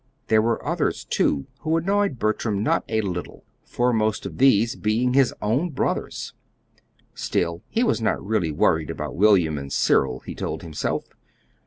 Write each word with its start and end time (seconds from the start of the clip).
There 0.29 0.41
were 0.41 0.65
others, 0.65 1.03
too, 1.05 1.45
who 1.59 1.77
annoyed 1.77 2.17
Bertram 2.17 2.63
not 2.63 2.83
a 2.89 3.01
little, 3.01 3.43
foremost 3.63 4.25
of 4.25 4.39
these 4.39 4.75
being 4.75 5.13
his 5.13 5.31
own 5.43 5.69
brothers. 5.69 6.33
Still 7.13 7.61
he 7.69 7.83
was 7.83 8.01
not 8.01 8.19
really 8.25 8.51
worried 8.51 8.89
about 8.89 9.15
William 9.15 9.59
and 9.59 9.71
Cyril, 9.71 10.21
he 10.21 10.33
told 10.33 10.63
himself. 10.63 11.05